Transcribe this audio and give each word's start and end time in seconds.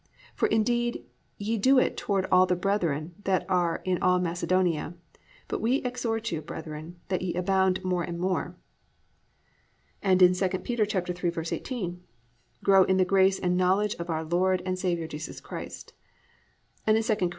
For 0.33 0.47
indeed 0.47 1.05
ye 1.37 1.59
do 1.59 1.77
it 1.77 1.95
toward 1.95 2.25
all 2.31 2.47
the 2.47 2.55
brethren 2.55 3.13
that 3.25 3.45
are 3.47 3.83
in 3.85 4.01
all 4.01 4.17
Macedonia. 4.17 4.95
But 5.47 5.61
we 5.61 5.75
exhort 5.83 6.31
you, 6.31 6.41
brethren, 6.41 6.99
that 7.09 7.21
ye 7.21 7.35
abound 7.35 7.83
more 7.83 8.01
and 8.01 8.17
more."+ 8.17 8.55
And 10.01 10.19
in 10.23 10.31
II 10.31 10.39
Pet. 10.39 10.63
3:18, 10.63 11.99
+"Grow 12.63 12.83
in 12.85 12.97
the 12.97 13.05
grace 13.05 13.37
and 13.37 13.55
knowledge 13.55 13.93
of 13.99 14.09
our 14.09 14.23
Lord 14.23 14.63
and 14.65 14.79
Saviour 14.79 15.05
Jesus 15.07 15.39
Christ."+ 15.39 15.93
And 16.87 16.97
II 16.97 17.15
Cor. 17.15 17.29